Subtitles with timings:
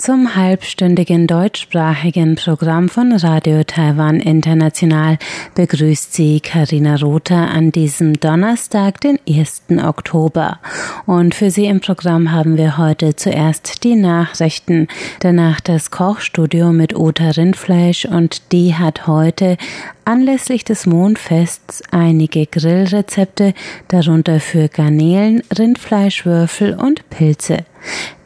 [0.00, 5.18] Zum halbstündigen deutschsprachigen Programm von Radio Taiwan International
[5.54, 9.64] begrüßt sie Karina Rother an diesem Donnerstag, den 1.
[9.84, 10.58] Oktober.
[11.04, 14.88] Und für Sie im Programm haben wir heute zuerst die Nachrichten,
[15.20, 19.58] danach das Kochstudio mit Uta Rindfleisch und die hat heute
[20.06, 23.52] anlässlich des Mondfests einige Grillrezepte,
[23.88, 27.66] darunter für Garnelen, Rindfleischwürfel und Pilze.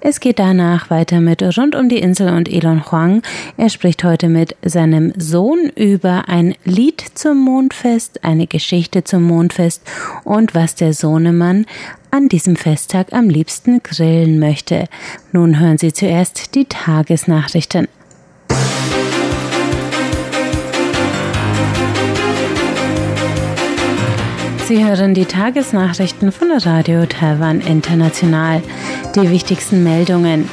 [0.00, 3.22] Es geht danach weiter mit Rund um die Insel und Elon Huang.
[3.56, 9.82] Er spricht heute mit seinem Sohn über ein Lied zum Mondfest, eine Geschichte zum Mondfest
[10.24, 11.66] und was der Sohnemann
[12.10, 14.88] an diesem Festtag am liebsten grillen möchte.
[15.32, 17.88] Nun hören Sie zuerst die Tagesnachrichten.
[24.66, 28.62] Sie hören die Tagesnachrichten von Radio Taiwan International.
[29.14, 30.48] Die wichtigsten Meldungen.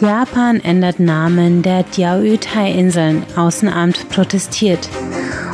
[0.00, 3.22] Japan ändert Namen der Diaoyutai-Inseln.
[3.36, 4.88] Außenamt protestiert.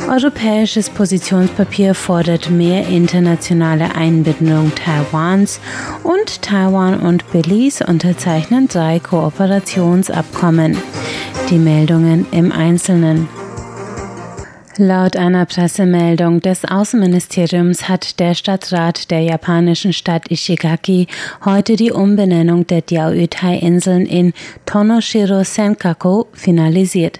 [0.09, 5.59] Europäisches Positionspapier fordert mehr internationale Einbindung Taiwans
[6.01, 10.75] und Taiwan und Belize unterzeichnen drei Kooperationsabkommen.
[11.51, 13.29] Die Meldungen im Einzelnen.
[14.81, 21.07] Laut einer Pressemeldung des Außenministeriums hat der Stadtrat der japanischen Stadt Ishigaki
[21.43, 24.31] heute die Umbenennung der Diaoyutai-Inseln in
[24.65, 27.19] Tonoshiro Senkaku finalisiert.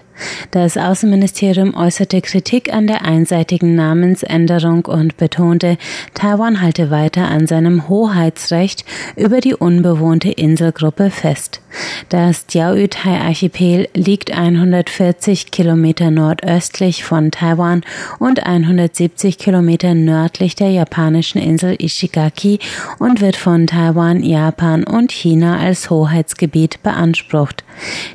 [0.50, 5.78] Das Außenministerium äußerte Kritik an der einseitigen Namensänderung und betonte,
[6.14, 8.84] Taiwan halte weiter an seinem Hoheitsrecht
[9.16, 11.60] über die unbewohnte Inselgruppe fest.
[12.08, 17.82] Das Diaoyutai-Archipel liegt 140 Kilometer nordöstlich von Taiwan
[18.18, 22.58] und 170 Kilometer nördlich der japanischen Insel Ishigaki
[22.98, 27.62] und wird von Taiwan, Japan und China als Hoheitsgebiet beansprucht.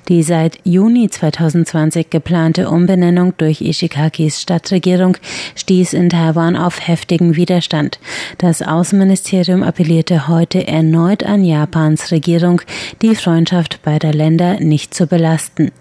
[0.09, 5.17] Die seit Juni 2020 geplante Umbenennung durch Ishigakis Stadtregierung
[5.55, 7.99] stieß in Taiwan auf heftigen Widerstand.
[8.37, 12.61] Das Außenministerium appellierte heute erneut an Japans Regierung,
[13.01, 15.71] die Freundschaft beider Länder nicht zu belasten.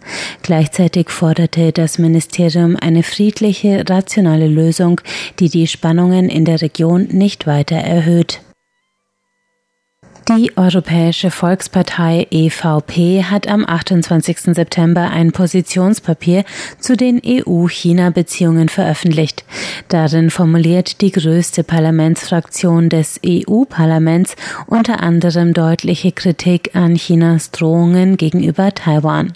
[0.42, 5.00] Gleichzeitig forderte das Ministerium eine friedliche, rationale Lösung,
[5.40, 8.43] die die Spannungen in der Region nicht weiter erhöht.
[10.28, 14.54] Die Europäische Volkspartei EVP hat am 28.
[14.54, 16.44] September ein Positionspapier
[16.78, 19.44] zu den EU-China-Beziehungen veröffentlicht.
[19.88, 24.34] Darin formuliert die größte Parlamentsfraktion des EU-Parlaments
[24.66, 29.34] unter anderem deutliche Kritik an Chinas Drohungen gegenüber Taiwan.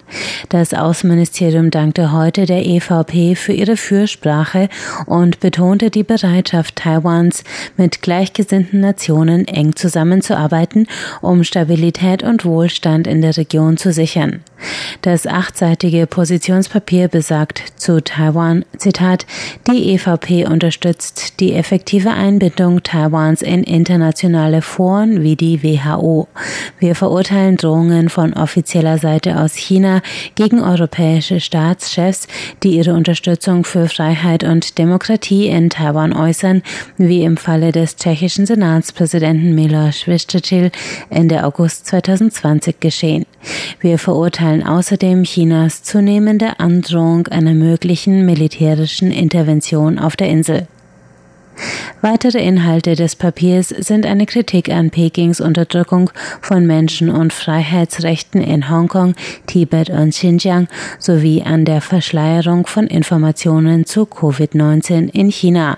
[0.49, 4.69] Das Außenministerium dankte heute der EVP für ihre Fürsprache
[5.05, 7.43] und betonte die Bereitschaft Taiwans,
[7.77, 10.78] mit gleichgesinnten Nationen eng zusammenzuarbeiten
[11.21, 14.41] um Stabilität und Wohlstand in der Region zu sichern.
[15.01, 19.25] Das achtseitige Positionspapier besagt zu Taiwan, Zitat,
[19.67, 26.27] die EVP unterstützt die effektive Einbindung Taiwans in internationale Foren wie die WHO.
[26.79, 30.01] Wir verurteilen Drohungen von offizieller Seite aus China
[30.35, 32.27] gegen europäische Staatschefs,
[32.63, 36.61] die ihre Unterstützung für Freiheit und Demokratie in Taiwan äußern,
[36.97, 40.71] wie im Falle des tschechischen Senatspräsidenten Miloš Vystrčil
[41.09, 43.25] Ende August 2020 geschehen.
[43.79, 50.67] Wir verurteilen außerdem Chinas zunehmende Androhung einer möglichen militärischen Intervention auf der Insel.
[52.01, 56.09] Weitere Inhalte des Papiers sind eine Kritik an Pekings Unterdrückung
[56.41, 59.15] von Menschen- und Freiheitsrechten in Hongkong,
[59.45, 60.67] Tibet und Xinjiang
[60.97, 65.77] sowie an der Verschleierung von Informationen zu Covid-19 in China.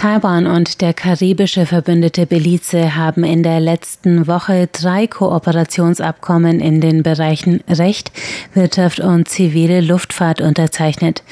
[0.00, 7.02] Taiwan und der karibische Verbündete Belize haben in der letzten Woche drei Kooperationsabkommen in den
[7.02, 8.10] Bereichen Recht,
[8.54, 11.22] Wirtschaft und zivile Luftfahrt unterzeichnet.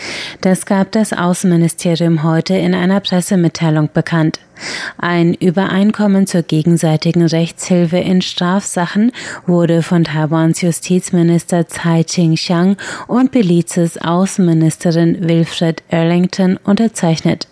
[0.42, 4.38] Das gab das Außenministerium heute in einer Pressemitteilung bekannt.
[4.98, 9.12] Ein Übereinkommen zur gegenseitigen Rechtshilfe in Strafsachen
[9.46, 12.76] wurde von Taiwans Justizminister Tsai Ching-xiang
[13.06, 17.46] und Belizes Außenministerin Wilfred Erlington unterzeichnet.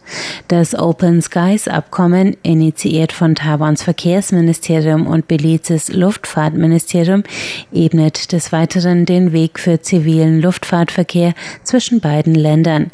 [0.48, 7.22] Das Open Skies Abkommen, initiiert von Taiwans Verkehrsministerium und Belizes Luftfahrtministerium,
[7.72, 12.90] ebnet des Weiteren den Weg für zivilen Luftfahrtverkehr zwischen beiden Ländern.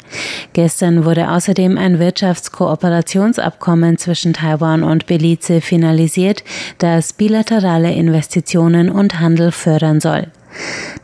[0.53, 6.43] Gestern wurde außerdem ein Wirtschaftskooperationsabkommen zwischen Taiwan und Belize finalisiert,
[6.77, 10.27] das bilaterale Investitionen und Handel fördern soll.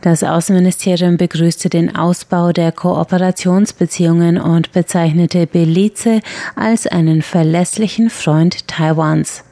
[0.01, 6.21] Das Außenministerium begrüßte den Ausbau der Kooperationsbeziehungen und bezeichnete Belize
[6.55, 9.43] als einen verlässlichen Freund Taiwans.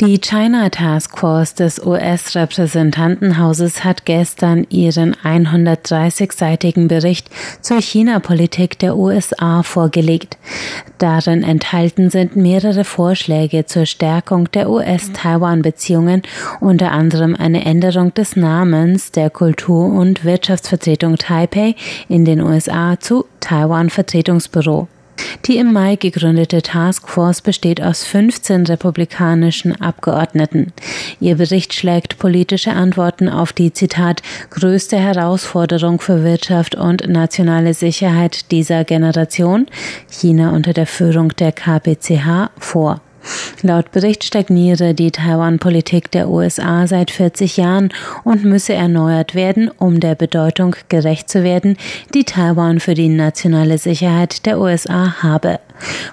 [0.00, 7.30] Die China Task Force des US-Repräsentantenhauses hat gestern ihren 130-seitigen Bericht
[7.62, 10.36] zur China-Politik der USA vorgelegt.
[10.98, 16.22] Darin enthalten sind mehrere Vorschläge zur Stärkung der US-Taiwan-Beziehungen,
[16.60, 21.74] unter anderem eine Änderung des Namens der Kultur- und Wirtschaftsvertretung Taipei
[22.08, 24.88] in den USA zu Taiwan Vertretungsbüro.
[25.44, 30.72] Die im Mai gegründete Taskforce besteht aus 15 republikanischen Abgeordneten.
[31.20, 38.50] Ihr Bericht schlägt politische Antworten auf die Zitat größte Herausforderung für Wirtschaft und nationale Sicherheit
[38.50, 39.66] dieser Generation,
[40.08, 43.00] China unter der Führung der KPCH, vor.
[43.62, 47.90] Laut Bericht stagniere die Taiwan-Politik der USA seit 40 Jahren
[48.24, 51.76] und müsse erneuert werden, um der Bedeutung gerecht zu werden,
[52.14, 55.58] die Taiwan für die nationale Sicherheit der USA habe.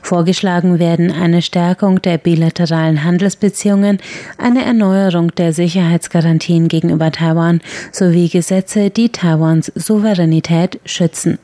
[0.01, 3.99] Vorgeschlagen werden eine Stärkung der bilateralen Handelsbeziehungen,
[4.37, 7.61] eine Erneuerung der Sicherheitsgarantien gegenüber Taiwan
[7.91, 11.39] sowie Gesetze, die Taiwans Souveränität schützen.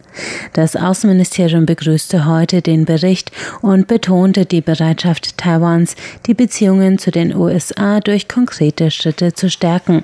[0.54, 3.32] Das Außenministerium begrüßte heute den Bericht
[3.62, 5.96] und betonte die Bereitschaft Taiwans,
[6.26, 10.04] die Beziehungen zu den USA durch konkrete Schritte zu stärken.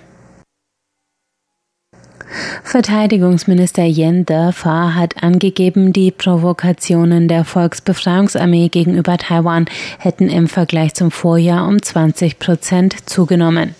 [2.64, 9.66] Verteidigungsminister Yen Defa hat angegeben, die Provokationen der Volksbefreiungsarmee gegenüber Taiwan
[10.00, 13.76] hätten im Vergleich zum Vorjahr um 20 Prozent zugenommen.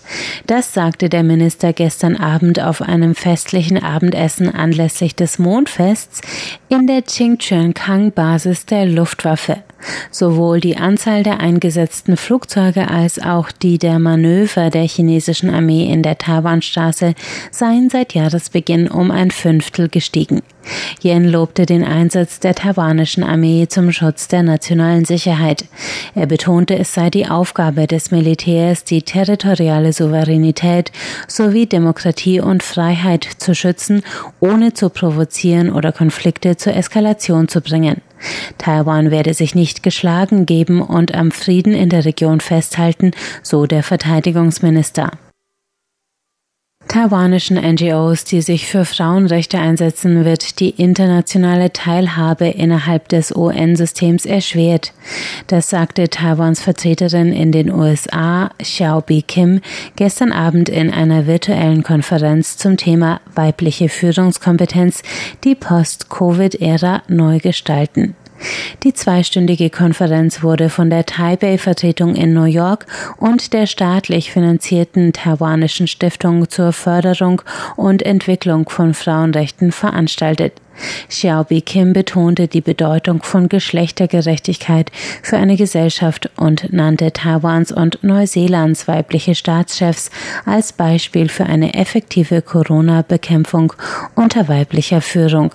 [0.48, 6.22] Das sagte der Minister gestern Abend auf einem festlichen Abendessen anlässlich des Mondfests
[6.70, 9.58] in der Qingchuan-Kang-Basis der Luftwaffe.
[10.12, 16.04] Sowohl die Anzahl der eingesetzten Flugzeuge als auch die der Manöver der chinesischen Armee in
[16.04, 17.16] der Taiwanstraße
[17.52, 20.42] seien seit Jahresbeginn um ein Fünftel gestiegen.
[21.04, 25.66] Yen lobte den Einsatz der taiwanischen Armee zum Schutz der nationalen Sicherheit.
[26.16, 30.92] Er betonte, es sei die Aufgabe des Militärs, die territoriale Souveränität
[31.28, 34.02] sowie Demokratie und Freiheit zu schützen,
[34.40, 38.02] ohne zu provozieren oder Konflikte zur Eskalation zu bringen.
[38.58, 43.12] Taiwan werde sich nicht geschlagen geben und am Frieden in der Region festhalten,
[43.42, 45.12] so der Verteidigungsminister.
[46.96, 54.94] Taiwanischen NGOs, die sich für Frauenrechte einsetzen, wird die internationale Teilhabe innerhalb des UN-Systems erschwert.
[55.48, 59.60] Das sagte Taiwans Vertreterin in den USA, Xiaobi Kim,
[59.98, 65.04] gestern Abend in einer virtuellen Konferenz zum Thema weibliche Führungskompetenz,
[65.44, 68.16] die Post-Covid-Ära neu gestalten.
[68.84, 72.86] Die zweistündige Konferenz wurde von der Taipei-Vertretung in New York
[73.18, 77.42] und der staatlich finanzierten taiwanischen Stiftung zur Förderung
[77.76, 80.54] und Entwicklung von Frauenrechten veranstaltet.
[81.10, 84.92] Xiaobi Kim betonte die Bedeutung von Geschlechtergerechtigkeit
[85.24, 90.12] für eine Gesellschaft und nannte Taiwans und Neuseelands weibliche Staatschefs
[90.46, 93.74] als Beispiel für eine effektive Corona-Bekämpfung
[94.16, 95.54] unter weiblicher Führung.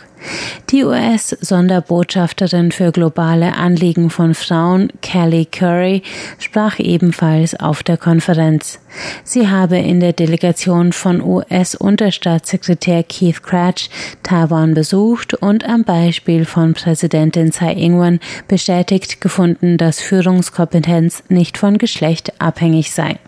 [0.71, 6.03] Die US-Sonderbotschafterin für globale Anliegen von Frauen, Kelly Curry,
[6.39, 8.79] sprach ebenfalls auf der Konferenz.
[9.25, 13.89] Sie habe in der Delegation von US-Unterstaatssekretär Keith Cratch
[14.23, 21.79] Taiwan besucht und am Beispiel von Präsidentin Tsai Ing-wen bestätigt gefunden, dass Führungskompetenz nicht von
[21.79, 23.19] Geschlecht abhängig sei.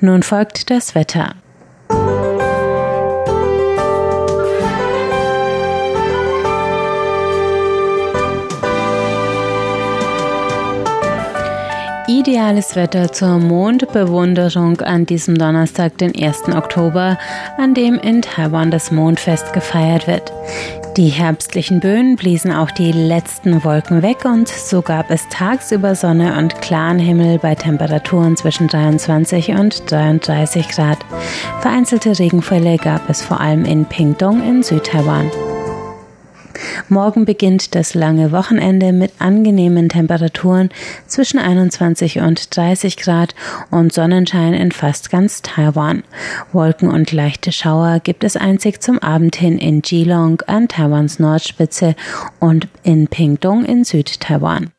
[0.00, 1.34] Nun folgt das Wetter.
[12.06, 16.54] Ideales Wetter zur Mondbewunderung an diesem Donnerstag, den 1.
[16.54, 17.18] Oktober,
[17.56, 20.30] an dem in Taiwan das Mondfest gefeiert wird.
[20.98, 26.36] Die herbstlichen Böen bliesen auch die letzten Wolken weg und so gab es tagsüber Sonne
[26.36, 30.98] und klaren Himmel bei Temperaturen zwischen 23 und 33 Grad.
[31.60, 35.30] Vereinzelte Regenfälle gab es vor allem in Pingtung in Südtaiwan.
[36.88, 40.70] Morgen beginnt das lange Wochenende mit angenehmen Temperaturen
[41.06, 43.34] zwischen 21 und 30 Grad
[43.70, 46.02] und Sonnenschein in fast ganz Taiwan.
[46.52, 51.96] Wolken und leichte Schauer gibt es einzig zum Abend hin in Geelong an Taiwans Nordspitze
[52.40, 54.73] und in Pingtung in Südtaiwan.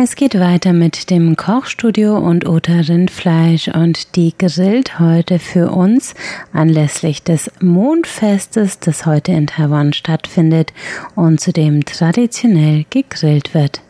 [0.00, 6.14] Es geht weiter mit dem Kochstudio und Ota Rindfleisch und die grillt heute für uns
[6.52, 10.72] anlässlich des Mondfestes, das heute in Taiwan stattfindet
[11.16, 13.80] und zu dem traditionell gegrillt wird.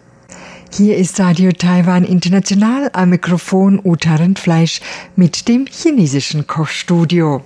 [0.73, 4.81] Hier ist Radio Taiwan International am Mikrofon Uta Rindfleisch
[5.15, 7.43] mit dem chinesischen Kochstudio.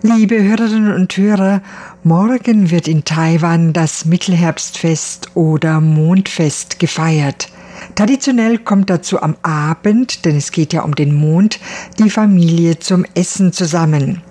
[0.00, 1.60] Liebe Hörerinnen und Hörer,
[2.02, 7.48] morgen wird in Taiwan das Mittelherbstfest oder Mondfest gefeiert.
[7.94, 11.60] Traditionell kommt dazu am Abend, denn es geht ja um den Mond,
[11.98, 14.22] die Familie zum Essen zusammen.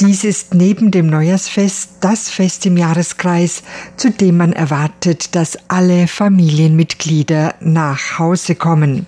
[0.00, 3.62] Dies ist neben dem Neujahrsfest das Fest im Jahreskreis,
[3.96, 9.06] zu dem man erwartet, dass alle Familienmitglieder nach Hause kommen.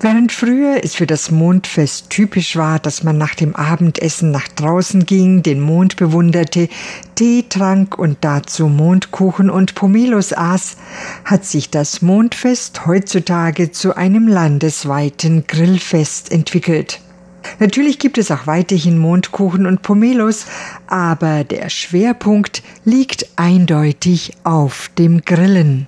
[0.00, 5.06] Während früher es für das Mondfest typisch war, dass man nach dem Abendessen nach draußen
[5.06, 6.68] ging, den Mond bewunderte,
[7.14, 10.76] Tee trank und dazu Mondkuchen und Pomelos aß,
[11.24, 17.00] hat sich das Mondfest heutzutage zu einem landesweiten Grillfest entwickelt.
[17.58, 20.44] Natürlich gibt es auch weiterhin Mondkuchen und Pomelos,
[20.88, 25.86] aber der Schwerpunkt liegt eindeutig auf dem Grillen.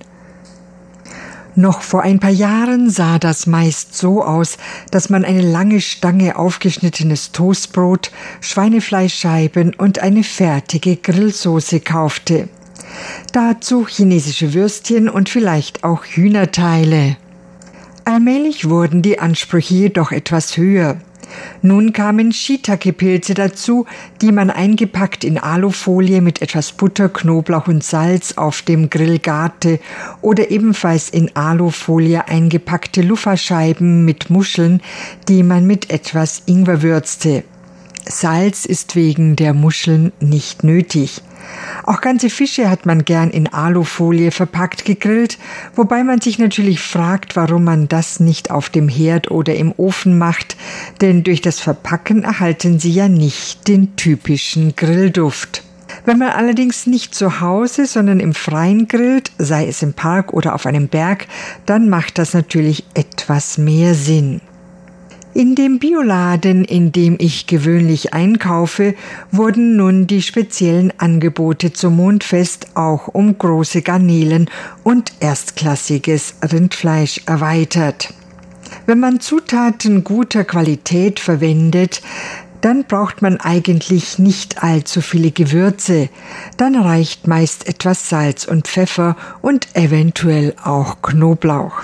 [1.55, 4.57] Noch vor ein paar Jahren sah das meist so aus,
[4.91, 12.49] dass man eine lange Stange aufgeschnittenes Toastbrot, Schweinefleischscheiben und eine fertige Grillsoße kaufte.
[13.33, 17.17] Dazu chinesische Würstchen und vielleicht auch Hühnerteile.
[18.05, 20.97] Allmählich wurden die Ansprüche jedoch etwas höher.
[21.61, 23.85] Nun kamen Shiitake-Pilze dazu,
[24.21, 29.79] die man eingepackt in Alufolie mit etwas Butter, Knoblauch und Salz auf dem Grill garte
[30.21, 34.81] oder ebenfalls in Alufolie eingepackte Lufferscheiben mit Muscheln,
[35.27, 37.43] die man mit etwas Ingwer würzte.
[38.05, 41.21] Salz ist wegen der Muscheln nicht nötig.
[41.83, 45.37] Auch ganze Fische hat man gern in Alufolie verpackt gegrillt,
[45.75, 50.17] wobei man sich natürlich fragt, warum man das nicht auf dem Herd oder im Ofen
[50.17, 50.55] macht,
[51.01, 55.63] denn durch das Verpacken erhalten sie ja nicht den typischen Grillduft.
[56.05, 60.55] Wenn man allerdings nicht zu Hause, sondern im Freien grillt, sei es im Park oder
[60.55, 61.27] auf einem Berg,
[61.65, 64.41] dann macht das natürlich etwas mehr Sinn.
[65.39, 68.93] In dem Bioladen, in dem ich gewöhnlich einkaufe,
[69.31, 74.49] wurden nun die speziellen Angebote zum Mondfest auch um große Garnelen
[74.83, 78.13] und erstklassiges Rindfleisch erweitert.
[78.85, 82.01] Wenn man Zutaten guter Qualität verwendet,
[82.59, 86.09] dann braucht man eigentlich nicht allzu viele Gewürze,
[86.57, 91.83] dann reicht meist etwas Salz und Pfeffer und eventuell auch Knoblauch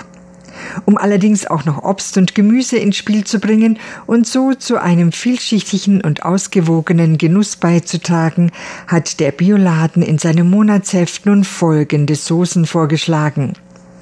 [0.84, 5.12] um allerdings auch noch Obst und Gemüse ins Spiel zu bringen und so zu einem
[5.12, 8.50] vielschichtigen und ausgewogenen Genuss beizutragen,
[8.86, 13.54] hat der Bioladen in seinem Monatsheft nun folgende Soßen vorgeschlagen.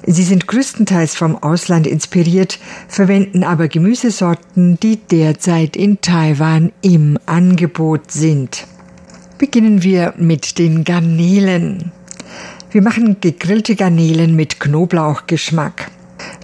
[0.07, 8.11] Sie sind größtenteils vom Ausland inspiriert, verwenden aber Gemüsesorten, die derzeit in Taiwan im Angebot
[8.11, 8.67] sind.
[9.39, 11.91] Beginnen wir mit den Garnelen.
[12.69, 15.89] Wir machen gegrillte Garnelen mit Knoblauchgeschmack.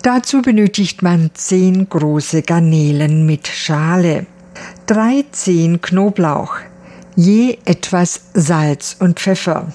[0.04, 4.26] Dazu benötigt man zehn große Garnelen mit Schale,
[4.88, 6.56] drei Zehen Knoblauch,
[7.16, 9.72] je etwas Salz und Pfeffer.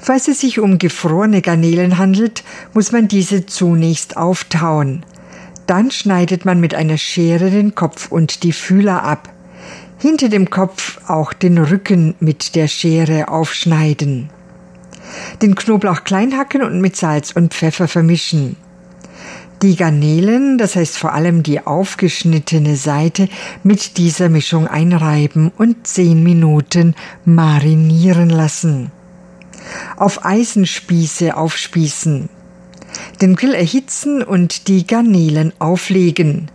[0.00, 2.42] Falls es sich um gefrorene Garnelen handelt,
[2.74, 5.06] muss man diese zunächst auftauen.
[5.68, 9.32] Dann schneidet man mit einer Schere den Kopf und die Fühler ab.
[9.98, 14.30] Hinter dem Kopf auch den Rücken mit der Schere aufschneiden.
[15.40, 18.56] Den Knoblauch klein hacken und mit Salz und Pfeffer vermischen.
[19.62, 23.28] Die Garnelen, das heißt vor allem die aufgeschnittene Seite,
[23.62, 28.90] mit dieser Mischung einreiben und zehn Minuten marinieren lassen.
[29.96, 32.28] Auf Eisenspieße aufspießen.
[33.20, 36.50] Den Grill erhitzen und die Garnelen auflegen.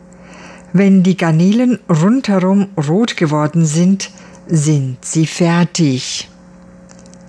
[0.74, 4.12] Wenn die Garnelen rundherum rot geworden sind,
[4.48, 6.30] sind sie fertig.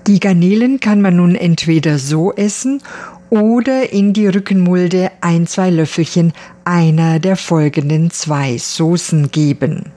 [0.09, 2.83] Die Garnelen kann man nun entweder so essen
[3.31, 6.33] oder in die Rückenmulde ein, zwei Löffelchen
[6.65, 9.93] einer der folgenden zwei Soßen geben.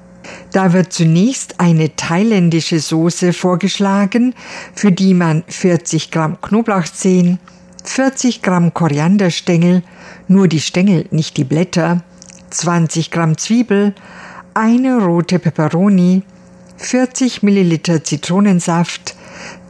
[0.52, 4.34] Da wird zunächst eine thailändische Soße vorgeschlagen,
[4.74, 7.40] für die man 40 Gramm Knoblauchzehen,
[7.84, 9.84] 40 Gramm Korianderstängel,
[10.28, 12.04] nur die Stängel, nicht die Blätter,
[12.50, 13.96] 20 Gramm Zwiebel,
[14.54, 16.24] eine rote Peperoni,
[16.78, 19.16] 40 Milliliter Zitronensaft,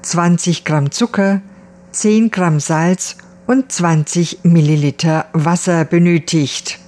[0.02, 1.42] 20 Gramm Zucker,
[1.92, 3.18] 10 Gramm Salz
[3.52, 6.80] und 20 Milliliter Wasser benötigt.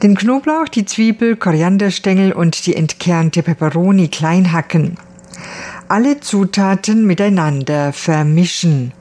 [0.00, 4.96] Den Knoblauch, die Zwiebel, Korianderstängel und die entkernte Peperoni klein hacken.
[5.88, 8.92] Alle Zutaten miteinander vermischen.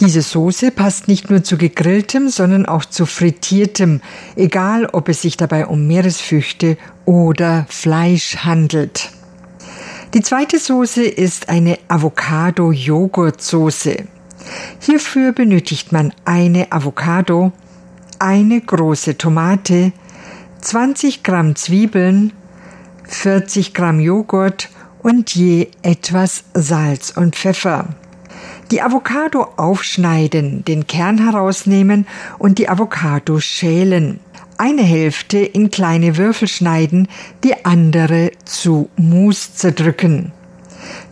[0.00, 4.00] Diese Soße passt nicht nur zu gegrilltem, sondern auch zu frittiertem,
[4.34, 9.10] egal ob es sich dabei um Meeresfrüchte oder Fleisch handelt.
[10.14, 14.06] Die zweite Soße ist eine Avocado-Joghurt-Soße.
[14.80, 17.52] Hierfür benötigt man eine Avocado,
[18.18, 19.92] eine große Tomate,
[20.60, 22.32] 20 Gramm Zwiebeln,
[23.04, 24.70] 40 Gramm Joghurt
[25.02, 27.88] und je etwas Salz und Pfeffer.
[28.70, 32.06] Die Avocado aufschneiden, den Kern herausnehmen
[32.38, 34.20] und die Avocado schälen.
[34.58, 37.08] Eine Hälfte in kleine Würfel schneiden,
[37.44, 40.32] die andere zu Mousse zerdrücken.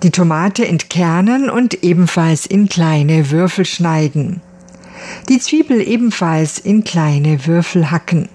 [0.02, 4.40] Die Tomate entkernen und ebenfalls in kleine Würfel schneiden.
[5.28, 8.28] Die Zwiebel ebenfalls in kleine Würfel hacken.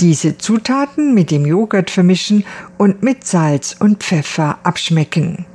[0.00, 2.44] Diese Zutaten mit dem Joghurt vermischen
[2.76, 5.46] und mit Salz und Pfeffer abschmecken.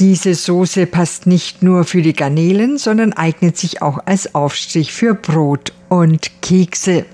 [0.00, 5.14] Diese Soße passt nicht nur für die Garnelen, sondern eignet sich auch als Aufstrich für
[5.14, 7.06] Brot und Kekse.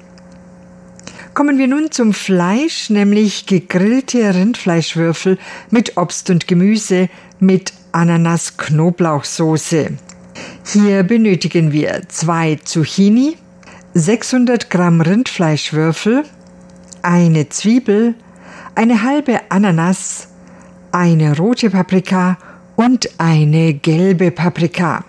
[1.35, 5.39] Kommen wir nun zum Fleisch, nämlich gegrillte Rindfleischwürfel
[5.71, 7.09] mit Obst und Gemüse
[7.41, 9.97] mit Ananas-Knoblauchsoße.
[10.67, 13.39] Hier benötigen wir zwei Zucchini,
[13.95, 16.25] 600 Gramm Rindfleischwürfel,
[17.01, 18.15] eine Zwiebel,
[18.75, 20.29] eine halbe Ananas,
[20.91, 22.37] eine rote Paprika
[22.77, 25.03] und eine gelbe Paprika.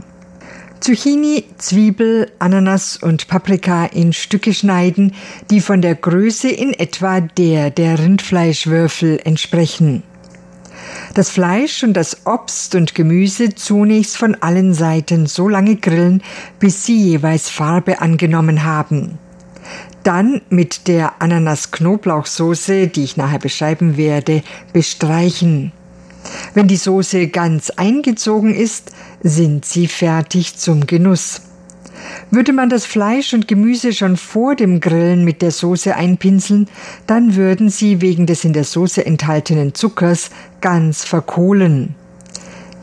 [0.84, 5.14] Zucchini, Zwiebel, Ananas und Paprika in Stücke schneiden,
[5.50, 10.04] die von der Größe in etwa der der Rindfleischwürfel entsprechen.
[11.14, 16.22] Das Fleisch und das Obst und Gemüse zunächst von allen Seiten so lange grillen,
[16.60, 19.20] bis sie jeweils Farbe angenommen haben.
[20.04, 25.72] Dann mit der Ananas-Knoblauchsoße, die ich nachher beschreiben werde, bestreichen.
[26.54, 31.42] Wenn die Soße ganz eingezogen ist, sind sie fertig zum Genuss.
[32.32, 36.68] Würde man das Fleisch und Gemüse schon vor dem Grillen mit der Soße einpinseln,
[37.08, 40.30] dann würden sie wegen des in der Soße enthaltenen Zuckers
[40.62, 41.96] ganz verkohlen.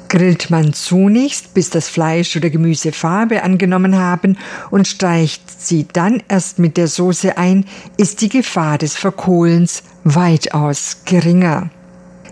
[0.09, 4.39] Grillt man zunächst, bis das Fleisch oder Gemüse Farbe angenommen haben
[4.71, 7.65] und streicht sie dann erst mit der Soße ein,
[7.97, 11.71] ist die Gefahr des Verkohlens weitaus geringer.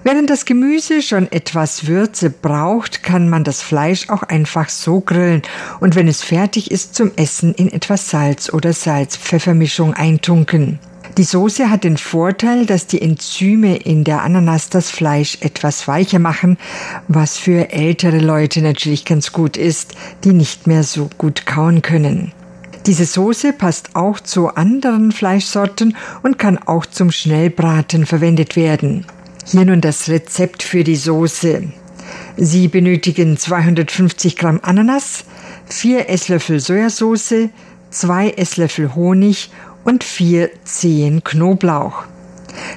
[0.05, 5.43] Während das Gemüse schon etwas Würze braucht, kann man das Fleisch auch einfach so grillen
[5.81, 10.79] und wenn es fertig ist zum Essen in etwas Salz oder Salz-Pfeffermischung eintunken.
[11.17, 16.21] Die Soße hat den Vorteil, dass die Enzyme in der Ananas das Fleisch etwas weicher
[16.21, 16.59] machen,
[17.09, 22.33] was für ältere Leute natürlich ganz gut ist, die nicht mehr so gut kauen können.
[22.87, 29.05] Diese Soße passt auch zu anderen Fleischsorten und kann auch zum Schnellbraten verwendet werden.
[29.51, 31.63] Hier nun das Rezept für die Soße.
[32.37, 35.25] Sie benötigen 250 Gramm Ananas,
[35.71, 37.49] 4 Esslöffel Sojasauce,
[37.89, 39.51] 2 Esslöffel Honig
[39.85, 42.05] und 4 Zehen Knoblauch.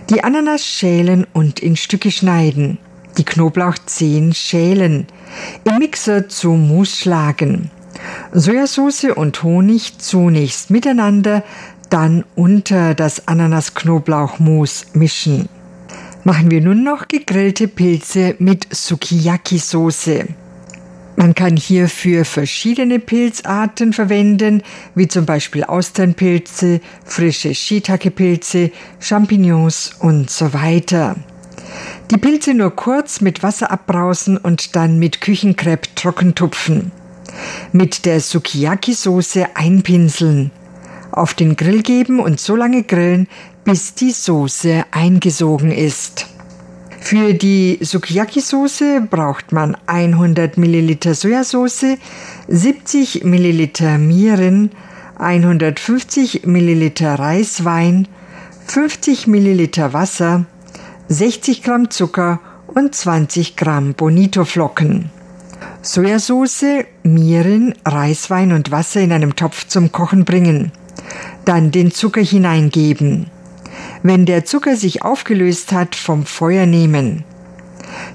[0.10, 2.78] Die Ananas schälen und in Stücke schneiden.
[3.18, 5.08] Die Knoblauchzehen schälen.
[5.66, 7.70] Im Mixer zu Mousse schlagen.
[8.32, 11.44] Sojasauce und Honig zunächst miteinander,
[11.90, 15.50] dann unter das Ananas-Knoblauch-Mousse mischen
[16.24, 20.28] machen wir nun noch gegrillte Pilze mit Sukiyaki-Soße.
[21.16, 24.64] Man kann hierfür verschiedene Pilzarten verwenden,
[24.96, 31.16] wie zum Beispiel Austernpilze, frische Shiitake-Pilze, Champignons und so weiter.
[32.10, 36.92] Die Pilze nur kurz mit Wasser abbrausen und dann mit Küchenkrepp trockentupfen.
[37.72, 40.52] Mit der Sukiyaki-Soße einpinseln.
[41.12, 43.28] Auf den Grill geben und so lange grillen,
[43.64, 46.28] bis die Soße eingesogen ist.
[47.00, 51.98] Für die Sukiyaki-Soße braucht man 100 Milliliter Sojasauce,
[52.48, 54.70] 70 Milliliter Mirin,
[55.18, 58.08] 150 Milliliter Reiswein,
[58.68, 60.46] 50 Milliliter Wasser,
[61.10, 65.10] 60 Gramm Zucker und 20 Gramm Bonito-Flocken.
[65.82, 70.72] Sojasauce, Mirin, Reiswein und Wasser in einem Topf zum Kochen bringen.
[71.46, 73.28] Dann den Zucker hineingeben.
[74.04, 77.24] Wenn der Zucker sich aufgelöst hat, vom Feuer nehmen.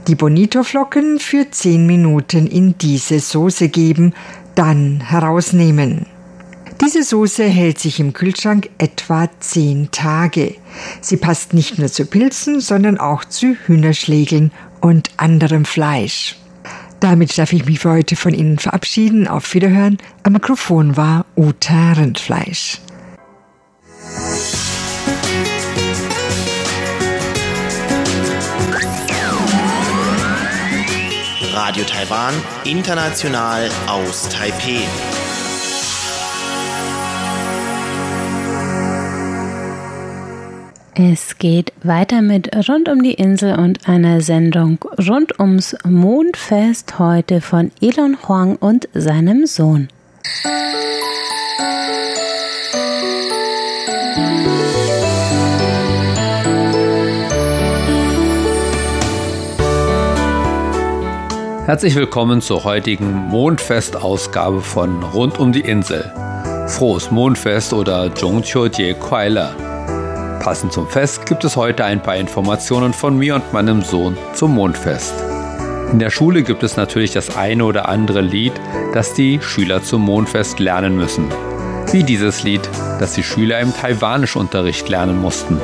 [0.09, 4.15] Die Bonito-Flocken für 10 Minuten in diese Soße geben,
[4.55, 6.07] dann herausnehmen.
[6.81, 10.57] Diese Soße hält sich im Kühlschrank etwa 10 Tage.
[11.01, 16.37] Sie passt nicht nur zu Pilzen, sondern auch zu Hühnerschlägeln und anderem Fleisch.
[17.01, 19.29] Damit darf ich mich für heute von Ihnen verabschieden.
[19.29, 19.99] Auf Wiederhören.
[20.23, 22.81] Am Mikrofon war Uta Rindfleisch.
[31.53, 34.87] Radio Taiwan, international aus Taipeh.
[40.99, 47.43] Es geht weiter mit Rund um die Insel und einer Sendung rund ums Mondfest heute
[47.43, 49.89] von Elon Huang und seinem Sohn.
[61.67, 66.11] Herzlich willkommen zur heutigen Mondfest-Ausgabe von Rund um die Insel.
[66.69, 69.29] Frohes Mondfest oder Zhongqiu Jie Kuai
[70.47, 74.55] Passend zum Fest gibt es heute ein paar Informationen von mir und meinem Sohn zum
[74.55, 75.13] Mondfest.
[75.91, 78.53] In der Schule gibt es natürlich das eine oder andere Lied,
[78.95, 81.29] das die Schüler zum Mondfest lernen müssen.
[81.91, 82.61] Wie dieses Lied,
[83.01, 85.61] das die Schüler im Taiwanischunterricht lernen mussten.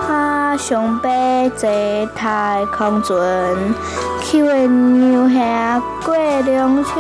[0.07, 1.09] 爬上爬
[1.55, 1.69] 坐
[2.15, 3.15] 太空船，
[4.23, 6.91] 去月娘下过中秋，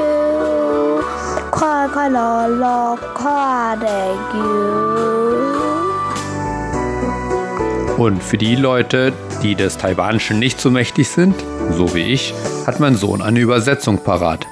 [1.49, 3.87] 快快乐乐看地
[4.31, 4.39] 球。
[7.97, 11.35] Und für die Leute, die des Taiwanischen nicht so mächtig sind,
[11.77, 12.33] so wie ich,
[12.65, 14.47] hat mein Sohn eine Übersetzung parat.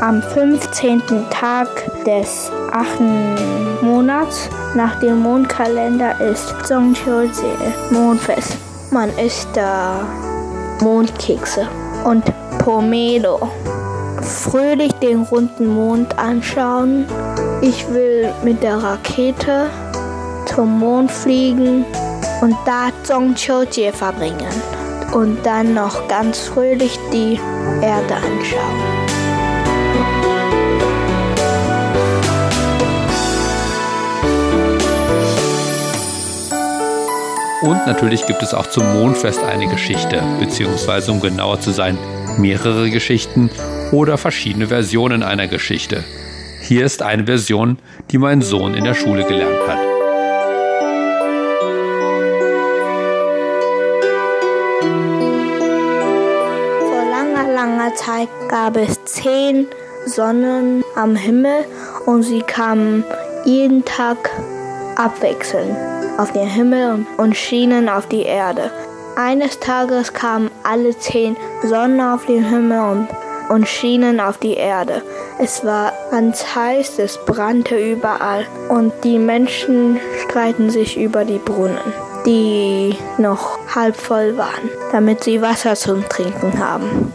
[0.00, 1.02] Am 15.
[1.30, 1.68] Tag
[2.04, 3.00] des 8.
[3.82, 7.44] Monats nach dem Mondkalender ist Zongqiu-See,
[7.90, 8.56] Mondfest.
[8.90, 10.00] Man isst da
[10.80, 11.68] Mondkekse
[12.04, 12.24] und
[12.58, 13.48] Pomelo.
[14.20, 17.06] Fröhlich den runden Mond anschauen.
[17.60, 19.70] Ich will mit der Rakete
[20.46, 21.84] zum Mond fliegen
[22.40, 24.52] und da Zongqiu-Jie verbringen.
[25.12, 27.38] Und dann noch ganz fröhlich die
[27.80, 29.03] Erde anschauen.
[37.64, 41.96] Und natürlich gibt es auch zum Mondfest eine Geschichte, beziehungsweise um genauer zu sein,
[42.36, 43.48] mehrere Geschichten
[43.90, 46.04] oder verschiedene Versionen einer Geschichte.
[46.60, 47.78] Hier ist eine Version,
[48.10, 49.78] die mein Sohn in der Schule gelernt hat.
[56.80, 59.68] Vor langer, langer Zeit gab es zehn
[60.04, 61.64] Sonnen am Himmel
[62.04, 63.04] und sie kamen
[63.46, 64.28] jeden Tag
[64.96, 68.70] abwechselnd auf den Himmel und schienen auf die Erde.
[69.16, 73.06] Eines Tages kamen alle zehn Sonnen auf den Himmel
[73.48, 75.02] und, schienen auf die Erde.
[75.38, 81.78] Es war ganz heiß, es brannte überall und die Menschen streiten sich über die Brunnen,
[82.26, 87.12] die noch halb voll waren, damit sie Wasser zum Trinken haben.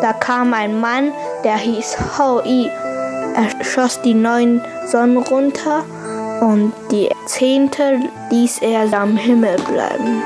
[0.00, 2.70] Da kam ein Mann, der hieß Hou Yi.
[3.34, 5.82] Er schoss die neun Sonnen runter
[6.40, 10.22] und die zehnte ließ er am Himmel bleiben.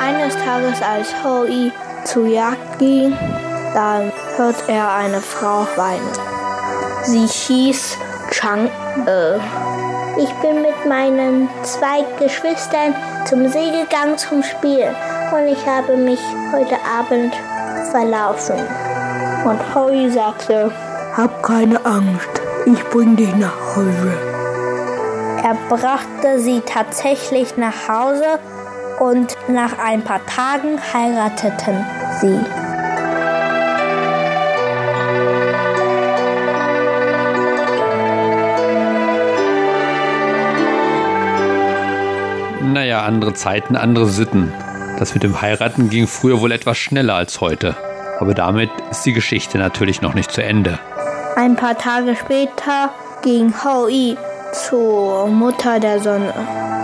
[0.00, 1.70] Eines Tages, als Hoi
[2.04, 3.16] zu Jagd ging,
[3.74, 4.02] da
[4.36, 6.12] hört er eine Frau weinen.
[7.04, 7.96] Sie hieß
[8.30, 9.40] Chang-e.
[10.18, 14.94] Ich bin mit meinen zwei Geschwistern zum See gegangen zum Spielen
[15.32, 16.20] und ich habe mich
[16.52, 17.32] heute Abend
[17.90, 18.56] verlaufen.
[19.44, 20.70] Und Howie sagte,
[21.16, 24.12] hab keine Angst, ich bring dich nach Hause.
[25.42, 28.38] Er brachte sie tatsächlich nach Hause
[28.98, 31.84] und nach ein paar Tagen heirateten
[32.20, 32.38] sie.
[42.72, 44.52] Naja, andere Zeiten, andere Sitten.
[45.00, 47.74] Das mit dem Heiraten ging früher wohl etwas schneller als heute.
[48.18, 50.78] Aber damit ist die Geschichte natürlich noch nicht zu Ende.
[51.36, 52.90] Ein paar Tage später
[53.22, 54.18] ging Hou Yi
[54.52, 56.34] zur Mutter der Sonne.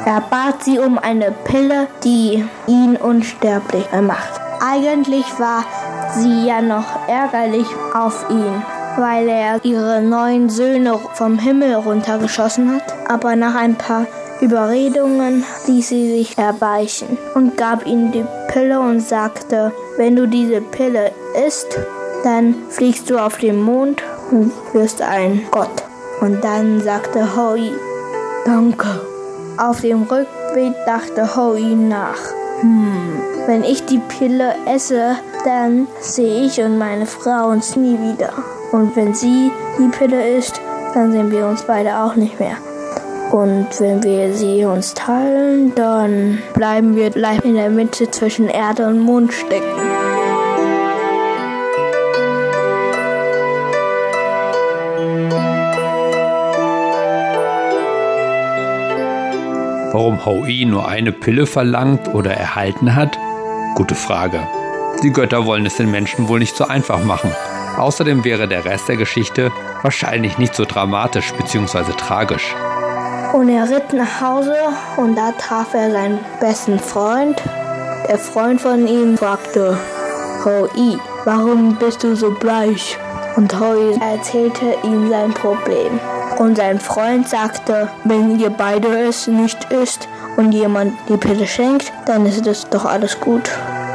[0.07, 4.41] Er bat sie um eine Pille, die ihn unsterblich macht.
[4.67, 5.67] Eigentlich war
[6.15, 8.63] sie ja noch ärgerlich auf ihn,
[8.97, 12.95] weil er ihre neun Söhne vom Himmel runtergeschossen hat.
[13.11, 14.07] Aber nach ein paar
[14.41, 20.61] Überredungen ließ sie sich erbeichen und gab ihm die Pille und sagte, wenn du diese
[20.61, 21.13] Pille
[21.47, 21.79] isst,
[22.23, 25.85] dann fliegst du auf den Mond und wirst ein Gott.
[26.21, 27.71] Und dann sagte Hoi,
[28.45, 29.01] danke.
[29.59, 32.19] Auf dem Rückweg dachte Hoi nach.
[32.61, 38.33] Hm, wenn ich die Pille esse, dann sehe ich und meine Frau uns nie wieder.
[38.73, 40.61] Und wenn sie die Pille isst,
[40.95, 42.57] dann sehen wir uns beide auch nicht mehr.
[43.37, 48.87] Und wenn wir sie uns teilen, dann bleiben wir live in der Mitte zwischen Erde
[48.87, 49.63] und Mond stecken.
[59.93, 63.19] Warum Hoi nur eine Pille verlangt oder erhalten hat?
[63.75, 64.41] Gute Frage.
[65.03, 67.31] Die Götter wollen es den Menschen wohl nicht so einfach machen.
[67.77, 71.93] Außerdem wäre der Rest der Geschichte wahrscheinlich nicht so dramatisch bzw.
[71.99, 72.57] tragisch.
[73.33, 74.55] Und er ritt nach Hause
[74.97, 77.43] und da traf er seinen besten Freund.
[78.09, 79.77] Der Freund von ihm fragte,
[80.45, 82.99] Hoi, warum bist du so bleich?
[83.37, 85.99] Und Hoi erzählte ihm sein Problem.
[86.39, 91.93] Und sein Freund sagte, wenn ihr beide es nicht isst und jemand die Pille schenkt,
[92.07, 93.51] dann ist es doch alles gut.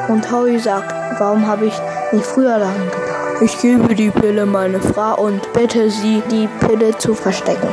[0.08, 1.74] Und Hoi sagt, warum habe ich
[2.12, 3.42] nicht früher daran gedacht?
[3.42, 7.70] Ich gebe die Pille meine Frau und bitte sie, die Pille zu verstecken.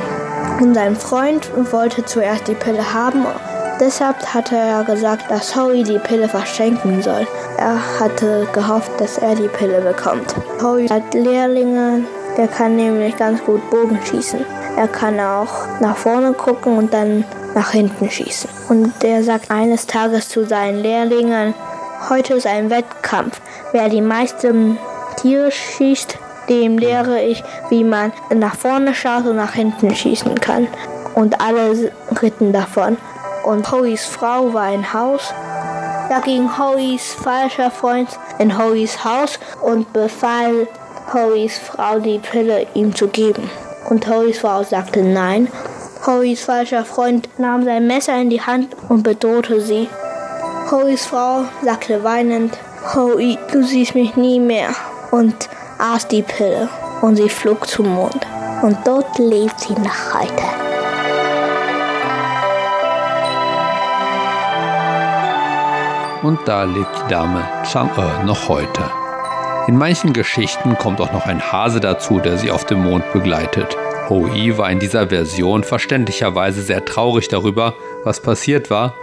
[0.61, 3.25] Und sein Freund wollte zuerst die Pille haben,
[3.81, 7.27] deshalb hatte er gesagt, dass Howie die Pille verschenken soll.
[7.59, 10.35] Er hatte gehofft, dass er die Pille bekommt.
[10.61, 12.05] Howie hat Lehrlinge,
[12.37, 14.45] der kann nämlich ganz gut Bogen schießen.
[14.77, 18.51] Er kann auch nach vorne gucken und dann nach hinten schießen.
[18.69, 21.55] Und der sagt eines Tages zu seinen Lehrlingen,
[22.11, 23.41] heute ist ein Wettkampf.
[23.73, 24.79] Wer die meisten
[25.17, 26.19] Tiere schießt,
[26.49, 30.69] dem lehre ich, wie man nach vorne schaut und nach hinten schießen kann.
[31.15, 32.97] Und alle ritten davon.
[33.45, 35.33] Und Hoies Frau war im Haus.
[36.09, 38.09] Da ging Hoies falscher Freund
[38.39, 40.69] in Hoies Haus und befahl
[41.13, 43.51] Hoies Frau, die Pille ihm zu geben.
[43.89, 45.49] Und Hoies Frau sagte nein.
[46.07, 49.89] Hoies falscher Freund nahm sein Messer in die Hand und bedrohte sie.
[50.71, 52.57] Hoies Frau sagte weinend,
[52.95, 54.69] Hoi, du siehst mich nie mehr.
[55.11, 56.69] Und aß die Pille
[57.03, 58.27] und sie flog zum Mond.
[58.63, 60.43] Und dort lebt sie noch heute.
[66.23, 68.83] Und da lebt die Dame Chang'e noch heute.
[69.69, 73.77] In manchen Geschichten kommt auch noch ein Hase dazu, der sie auf dem Mond begleitet.
[74.09, 78.95] Hoi war in dieser Version verständlicherweise sehr traurig darüber, was passiert war,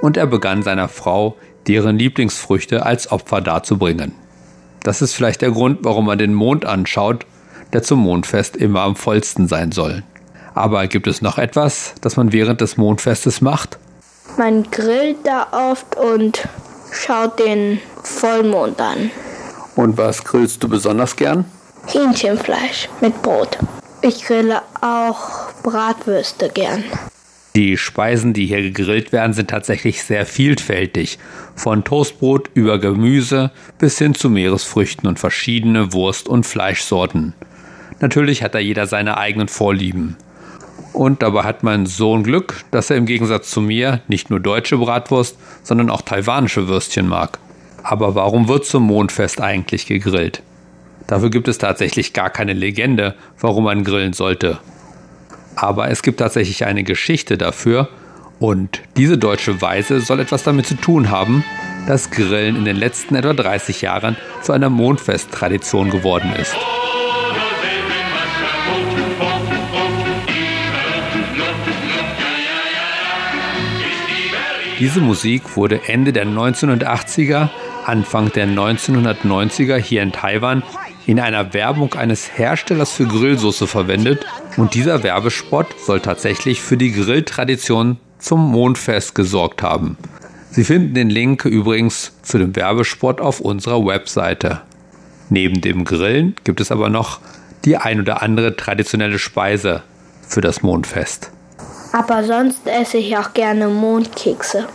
[0.00, 4.21] und er begann seiner Frau deren Lieblingsfrüchte als Opfer darzubringen.
[4.84, 7.26] Das ist vielleicht der Grund, warum man den Mond anschaut,
[7.72, 10.02] der zum Mondfest immer am vollsten sein soll.
[10.54, 13.78] Aber gibt es noch etwas, das man während des Mondfestes macht?
[14.36, 16.48] Man grillt da oft und
[16.92, 19.10] schaut den Vollmond an.
[19.76, 21.44] Und was grillst du besonders gern?
[21.86, 23.58] Hähnchenfleisch mit Brot.
[24.02, 26.84] Ich grille auch Bratwürste gern.
[27.54, 31.18] Die Speisen, die hier gegrillt werden, sind tatsächlich sehr vielfältig.
[31.54, 37.34] Von Toastbrot über Gemüse bis hin zu Meeresfrüchten und verschiedene Wurst- und Fleischsorten.
[38.00, 40.16] Natürlich hat da jeder seine eigenen Vorlieben.
[40.94, 44.78] Und dabei hat mein Sohn Glück, dass er im Gegensatz zu mir nicht nur deutsche
[44.78, 47.38] Bratwurst, sondern auch taiwanische Würstchen mag.
[47.82, 50.42] Aber warum wird zum Mondfest eigentlich gegrillt?
[51.06, 54.58] Dafür gibt es tatsächlich gar keine Legende, warum man grillen sollte.
[55.56, 57.88] Aber es gibt tatsächlich eine Geschichte dafür
[58.38, 61.44] und diese deutsche Weise soll etwas damit zu tun haben,
[61.86, 66.56] dass Grillen in den letzten etwa 30 Jahren zu einer Mondfest-Tradition geworden ist.
[74.80, 77.50] Diese Musik wurde Ende der 1980er,
[77.84, 80.64] Anfang der 1990er hier in Taiwan
[81.06, 86.92] in einer Werbung eines Herstellers für Grillsoße verwendet und dieser Werbespot soll tatsächlich für die
[86.92, 89.96] Grilltradition zum Mondfest gesorgt haben.
[90.50, 94.60] Sie finden den Link übrigens zu dem Werbespot auf unserer Webseite.
[95.30, 97.20] Neben dem Grillen gibt es aber noch
[97.64, 99.82] die ein oder andere traditionelle Speise
[100.28, 101.30] für das Mondfest.
[101.92, 104.66] Aber sonst esse ich auch gerne Mondkekse.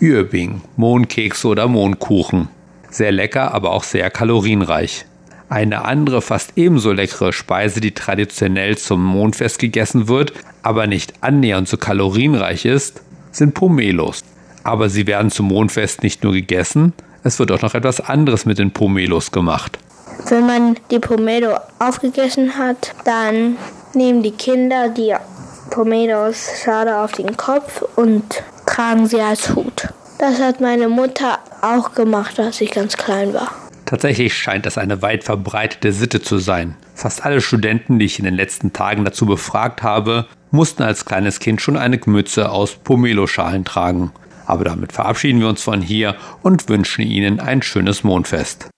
[0.00, 2.48] Ürbing, Mondkekse oder Mondkuchen.
[2.90, 5.06] Sehr lecker, aber auch sehr kalorienreich.
[5.48, 10.32] Eine andere fast ebenso leckere Speise, die traditionell zum Mondfest gegessen wird,
[10.62, 14.24] aber nicht annähernd so kalorienreich ist, sind Pomelos.
[14.64, 18.58] Aber sie werden zum Mondfest nicht nur gegessen, es wird auch noch etwas anderes mit
[18.58, 19.78] den Pomelos gemacht.
[20.28, 23.56] Wenn man die Pomelo aufgegessen hat, dann
[23.94, 25.14] nehmen die Kinder die
[25.70, 29.88] Pomelos Schale auf den Kopf und tragen sie als Hut.
[30.18, 33.65] Das hat meine Mutter auch gemacht, als ich ganz klein war.
[33.86, 36.74] Tatsächlich scheint das eine weit verbreitete Sitte zu sein.
[36.94, 41.38] Fast alle Studenten, die ich in den letzten Tagen dazu befragt habe, mussten als kleines
[41.38, 44.10] Kind schon eine Mütze aus Pomelo-Schalen tragen.
[44.44, 48.68] Aber damit verabschieden wir uns von hier und wünschen Ihnen ein schönes Mondfest.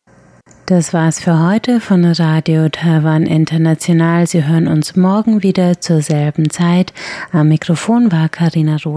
[0.67, 4.27] Das war's für heute von Radio Taiwan International.
[4.27, 6.93] Sie hören uns morgen wieder zur selben Zeit.
[7.33, 8.97] Am Mikrofon war Karina Roth.